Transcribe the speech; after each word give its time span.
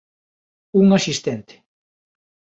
Un 0.81 0.87
asistente. 0.97 1.55